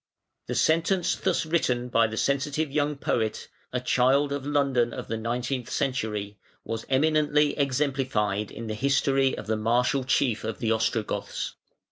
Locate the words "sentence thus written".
0.55-1.87